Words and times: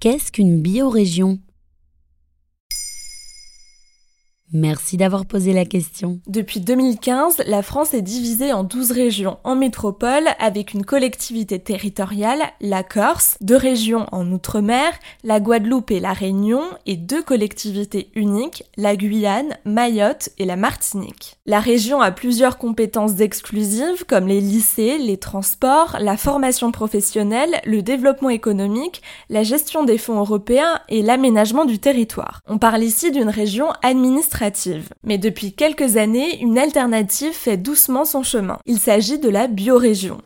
Qu'est-ce 0.00 0.30
qu'une 0.30 0.62
biorégion? 0.62 1.40
Merci 4.52 4.96
d'avoir 4.96 5.26
posé 5.26 5.52
la 5.52 5.66
question. 5.66 6.20
Depuis 6.26 6.60
2015, 6.60 7.42
la 7.46 7.62
France 7.62 7.92
est 7.92 8.00
divisée 8.00 8.54
en 8.54 8.64
12 8.64 8.92
régions 8.92 9.36
en 9.44 9.54
métropole 9.54 10.24
avec 10.38 10.72
une 10.72 10.86
collectivité 10.86 11.58
territoriale, 11.58 12.40
la 12.62 12.82
Corse, 12.82 13.36
deux 13.42 13.56
régions 13.56 14.06
en 14.10 14.30
Outre-mer, 14.32 14.92
la 15.22 15.38
Guadeloupe 15.40 15.90
et 15.90 16.00
la 16.00 16.14
Réunion, 16.14 16.62
et 16.86 16.96
deux 16.96 17.22
collectivités 17.22 18.10
uniques, 18.14 18.64
la 18.78 18.96
Guyane, 18.96 19.58
Mayotte 19.66 20.30
et 20.38 20.46
la 20.46 20.56
Martinique. 20.56 21.36
La 21.44 21.60
région 21.60 22.00
a 22.00 22.10
plusieurs 22.10 22.56
compétences 22.56 23.20
exclusives 23.20 24.06
comme 24.06 24.28
les 24.28 24.40
lycées, 24.40 24.96
les 24.96 25.18
transports, 25.18 25.98
la 26.00 26.16
formation 26.16 26.72
professionnelle, 26.72 27.60
le 27.66 27.82
développement 27.82 28.30
économique, 28.30 29.02
la 29.28 29.42
gestion 29.42 29.84
des 29.84 29.98
fonds 29.98 30.20
européens 30.20 30.80
et 30.88 31.02
l'aménagement 31.02 31.66
du 31.66 31.78
territoire. 31.78 32.40
On 32.46 32.56
parle 32.56 32.82
ici 32.82 33.10
d'une 33.10 33.28
région 33.28 33.68
administrative 33.82 34.37
mais 35.04 35.18
depuis 35.18 35.52
quelques 35.52 35.96
années, 35.96 36.40
une 36.40 36.58
alternative 36.58 37.32
fait 37.32 37.56
doucement 37.56 38.04
son 38.04 38.22
chemin. 38.22 38.58
Il 38.66 38.78
s'agit 38.78 39.18
de 39.18 39.28
la 39.28 39.46
biorégion. 39.46 40.18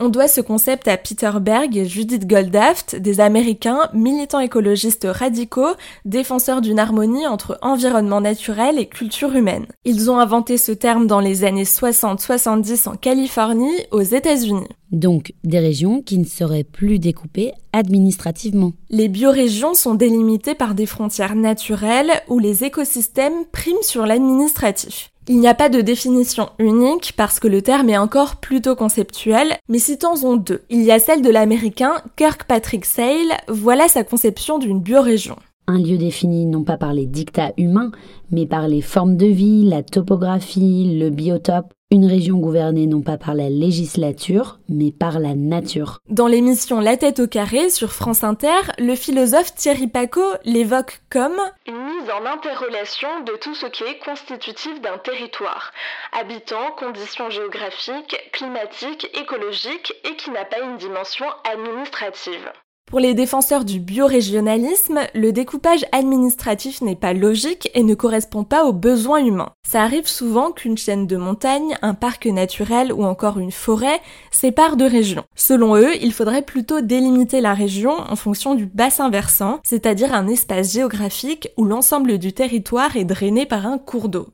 On 0.00 0.10
doit 0.10 0.28
ce 0.28 0.40
concept 0.40 0.86
à 0.86 0.96
Peter 0.96 1.32
Berg 1.40 1.76
et 1.76 1.84
Judith 1.84 2.24
Goldaft, 2.24 2.94
des 2.94 3.18
Américains 3.18 3.88
militants 3.92 4.38
écologistes 4.38 5.08
radicaux, 5.10 5.74
défenseurs 6.04 6.60
d'une 6.60 6.78
harmonie 6.78 7.26
entre 7.26 7.58
environnement 7.62 8.20
naturel 8.20 8.78
et 8.78 8.86
culture 8.86 9.34
humaine. 9.34 9.66
Ils 9.84 10.08
ont 10.08 10.18
inventé 10.18 10.56
ce 10.56 10.70
terme 10.70 11.08
dans 11.08 11.18
les 11.18 11.42
années 11.42 11.64
60-70 11.64 12.88
en 12.88 12.94
Californie, 12.94 13.74
aux 13.90 14.02
États-Unis. 14.02 14.68
Donc 14.92 15.34
des 15.42 15.58
régions 15.58 16.00
qui 16.00 16.18
ne 16.18 16.24
seraient 16.24 16.62
plus 16.62 17.00
découpées 17.00 17.52
administrativement. 17.72 18.74
Les 18.90 19.08
biorégions 19.08 19.74
sont 19.74 19.96
délimitées 19.96 20.54
par 20.54 20.76
des 20.76 20.86
frontières 20.86 21.34
naturelles 21.34 22.22
où 22.28 22.38
les 22.38 22.62
écosystèmes 22.62 23.44
priment 23.50 23.82
sur 23.82 24.06
l'administratif. 24.06 25.10
Il 25.30 25.40
n'y 25.40 25.46
a 25.46 25.52
pas 25.52 25.68
de 25.68 25.82
définition 25.82 26.48
unique 26.58 27.12
parce 27.14 27.38
que 27.38 27.48
le 27.48 27.60
terme 27.60 27.90
est 27.90 27.98
encore 27.98 28.36
plutôt 28.36 28.74
conceptuel, 28.74 29.58
mais 29.68 29.78
citons-en 29.78 30.36
deux. 30.36 30.62
Il 30.70 30.82
y 30.82 30.90
a 30.90 30.98
celle 30.98 31.20
de 31.20 31.28
l'américain 31.28 31.96
Kirkpatrick 32.16 32.86
Sale, 32.86 33.36
voilà 33.46 33.88
sa 33.88 34.04
conception 34.04 34.58
d'une 34.58 34.80
biorégion. 34.80 35.36
Un 35.66 35.76
lieu 35.80 35.98
défini 35.98 36.46
non 36.46 36.64
pas 36.64 36.78
par 36.78 36.94
les 36.94 37.04
dictats 37.04 37.52
humains, 37.58 37.92
mais 38.30 38.46
par 38.46 38.68
les 38.68 38.80
formes 38.80 39.18
de 39.18 39.26
vie, 39.26 39.68
la 39.68 39.82
topographie, 39.82 40.96
le 40.98 41.10
biotope, 41.10 41.74
une 41.90 42.04
région 42.04 42.36
gouvernée 42.36 42.86
non 42.86 43.00
pas 43.00 43.16
par 43.16 43.34
la 43.34 43.48
législature, 43.48 44.58
mais 44.68 44.92
par 44.92 45.18
la 45.18 45.34
nature. 45.34 46.00
Dans 46.10 46.26
l'émission 46.26 46.80
La 46.80 46.98
tête 46.98 47.18
au 47.18 47.26
carré 47.26 47.70
sur 47.70 47.92
France 47.92 48.24
Inter, 48.24 48.60
le 48.78 48.94
philosophe 48.94 49.54
Thierry 49.54 49.86
Paco 49.86 50.20
l'évoque 50.44 51.00
comme 51.08 51.40
une 51.66 51.82
mise 51.82 52.10
en 52.10 52.26
interrelation 52.26 53.08
de 53.24 53.32
tout 53.40 53.54
ce 53.54 53.66
qui 53.66 53.84
est 53.84 53.98
constitutif 54.04 54.82
d'un 54.82 54.98
territoire, 54.98 55.72
habitants, 56.12 56.72
conditions 56.76 57.30
géographiques, 57.30 58.16
climatiques, 58.32 59.08
écologiques, 59.18 59.94
et 60.04 60.14
qui 60.16 60.30
n'a 60.30 60.44
pas 60.44 60.60
une 60.60 60.76
dimension 60.76 61.26
administrative. 61.50 62.52
Pour 62.88 63.00
les 63.00 63.12
défenseurs 63.12 63.66
du 63.66 63.80
biorégionalisme, 63.80 65.00
le 65.14 65.30
découpage 65.30 65.84
administratif 65.92 66.80
n'est 66.80 66.96
pas 66.96 67.12
logique 67.12 67.70
et 67.74 67.82
ne 67.82 67.94
correspond 67.94 68.44
pas 68.44 68.64
aux 68.64 68.72
besoins 68.72 69.22
humains. 69.22 69.50
Ça 69.62 69.82
arrive 69.82 70.06
souvent 70.06 70.52
qu'une 70.52 70.78
chaîne 70.78 71.06
de 71.06 71.18
montagnes, 71.18 71.76
un 71.82 71.92
parc 71.92 72.24
naturel 72.24 72.90
ou 72.90 73.04
encore 73.04 73.38
une 73.38 73.52
forêt 73.52 74.00
sépare 74.30 74.76
deux 74.76 74.86
régions. 74.86 75.24
Selon 75.34 75.76
eux, 75.76 75.96
il 76.00 76.14
faudrait 76.14 76.40
plutôt 76.40 76.80
délimiter 76.80 77.42
la 77.42 77.52
région 77.52 77.92
en 77.92 78.16
fonction 78.16 78.54
du 78.54 78.64
bassin 78.64 79.10
versant, 79.10 79.60
c'est-à-dire 79.64 80.14
un 80.14 80.26
espace 80.26 80.72
géographique 80.72 81.50
où 81.58 81.66
l'ensemble 81.66 82.16
du 82.16 82.32
territoire 82.32 82.96
est 82.96 83.04
drainé 83.04 83.44
par 83.44 83.66
un 83.66 83.76
cours 83.76 84.08
d'eau. 84.08 84.28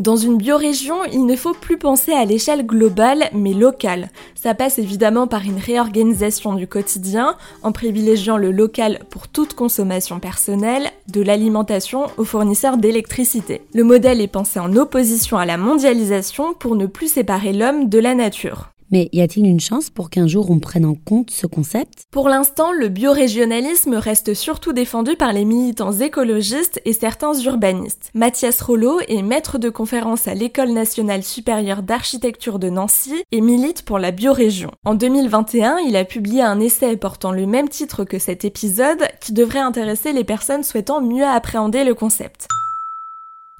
Dans 0.00 0.16
une 0.16 0.38
biorégion, 0.38 0.96
il 1.12 1.24
ne 1.24 1.36
faut 1.36 1.54
plus 1.54 1.78
penser 1.78 2.12
à 2.12 2.24
l'échelle 2.24 2.66
globale, 2.66 3.30
mais 3.32 3.52
locale. 3.52 4.10
Ça 4.34 4.52
passe 4.52 4.80
évidemment 4.80 5.28
par 5.28 5.42
une 5.42 5.58
réorganisation 5.58 6.54
du 6.54 6.66
quotidien, 6.66 7.36
en 7.62 7.70
privilégiant 7.70 8.36
le 8.36 8.50
local 8.50 8.98
pour 9.08 9.28
toute 9.28 9.54
consommation 9.54 10.18
personnelle, 10.18 10.90
de 11.08 11.22
l'alimentation 11.22 12.06
aux 12.16 12.24
fournisseurs 12.24 12.76
d'électricité. 12.76 13.62
Le 13.72 13.84
modèle 13.84 14.20
est 14.20 14.26
pensé 14.26 14.58
en 14.58 14.74
opposition 14.76 15.38
à 15.38 15.46
la 15.46 15.56
mondialisation 15.56 16.54
pour 16.54 16.74
ne 16.74 16.86
plus 16.86 17.12
séparer 17.12 17.52
l'homme 17.52 17.88
de 17.88 18.00
la 18.00 18.16
nature. 18.16 18.73
Mais 18.90 19.08
y 19.12 19.20
a-t-il 19.20 19.46
une 19.46 19.60
chance 19.60 19.90
pour 19.90 20.10
qu'un 20.10 20.26
jour 20.26 20.50
on 20.50 20.58
prenne 20.58 20.84
en 20.84 20.94
compte 20.94 21.30
ce 21.30 21.46
concept? 21.46 22.04
Pour 22.10 22.28
l'instant, 22.28 22.72
le 22.72 22.88
biorégionalisme 22.88 23.94
reste 23.94 24.34
surtout 24.34 24.72
défendu 24.72 25.16
par 25.16 25.32
les 25.32 25.44
militants 25.44 25.92
écologistes 25.92 26.80
et 26.84 26.92
certains 26.92 27.34
urbanistes. 27.34 28.10
Mathias 28.14 28.60
Rollo 28.60 29.00
est 29.08 29.22
maître 29.22 29.58
de 29.58 29.70
conférence 29.70 30.28
à 30.28 30.34
l'École 30.34 30.72
nationale 30.72 31.22
supérieure 31.22 31.82
d'architecture 31.82 32.58
de 32.58 32.70
Nancy 32.70 33.24
et 33.32 33.40
milite 33.40 33.82
pour 33.82 33.98
la 33.98 34.10
biorégion. 34.10 34.70
En 34.84 34.94
2021, 34.94 35.78
il 35.78 35.96
a 35.96 36.04
publié 36.04 36.42
un 36.42 36.60
essai 36.60 36.96
portant 36.96 37.32
le 37.32 37.46
même 37.46 37.68
titre 37.68 38.04
que 38.04 38.18
cet 38.18 38.44
épisode 38.44 39.02
qui 39.20 39.32
devrait 39.32 39.58
intéresser 39.58 40.12
les 40.12 40.24
personnes 40.24 40.62
souhaitant 40.62 41.00
mieux 41.00 41.24
appréhender 41.24 41.84
le 41.84 41.94
concept. 41.94 42.46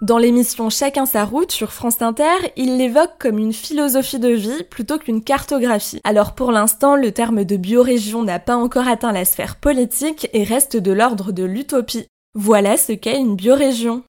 Dans 0.03 0.19
l'émission 0.19 0.71
Chacun 0.71 1.07
sa 1.07 1.25
route 1.25 1.53
sur 1.53 1.73
France 1.73 2.03
Inter, 2.03 2.25
il 2.57 2.79
l'évoque 2.79 3.17
comme 3.21 3.39
une 3.39 3.53
philosophie 3.53 4.19
de 4.19 4.29
vie 4.29 4.65
plutôt 4.69 4.99
qu'une 4.99 5.23
cartographie. 5.23 6.01
Alors 6.03 6.35
pour 6.35 6.51
l'instant, 6.51 6.97
le 6.97 7.13
terme 7.13 7.45
de 7.45 7.57
biorégion 7.57 8.25
n'a 8.25 8.41
pas 8.41 8.57
encore 8.57 8.89
atteint 8.89 9.13
la 9.13 9.25
sphère 9.25 9.55
politique 9.55 10.29
et 10.33 10.43
reste 10.43 10.77
de 10.77 10.91
l'ordre 10.91 11.31
de 11.31 11.45
l'utopie. 11.45 12.09
Voilà 12.35 12.77
ce 12.77 12.91
qu'est 12.93 13.21
une 13.21 13.37
biorégion. 13.37 14.03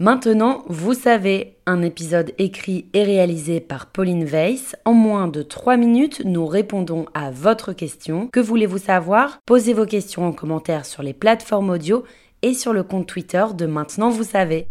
Maintenant, 0.00 0.62
vous 0.68 0.94
savez, 0.94 1.56
un 1.66 1.82
épisode 1.82 2.32
écrit 2.38 2.88
et 2.92 3.02
réalisé 3.02 3.58
par 3.58 3.86
Pauline 3.86 4.24
Weiss. 4.24 4.76
En 4.84 4.92
moins 4.92 5.26
de 5.26 5.42
3 5.42 5.76
minutes, 5.76 6.22
nous 6.24 6.46
répondons 6.46 7.06
à 7.14 7.32
votre 7.32 7.72
question. 7.72 8.28
Que 8.28 8.38
voulez-vous 8.38 8.78
savoir? 8.78 9.38
Posez 9.44 9.72
vos 9.72 9.86
questions 9.86 10.24
en 10.24 10.32
commentaire 10.32 10.86
sur 10.86 11.02
les 11.02 11.14
plateformes 11.14 11.70
audio 11.70 12.04
et 12.42 12.54
sur 12.54 12.72
le 12.72 12.82
compte 12.82 13.06
Twitter 13.06 13.44
de 13.54 13.66
Maintenant 13.66 14.10
Vous 14.10 14.24
savez. 14.24 14.68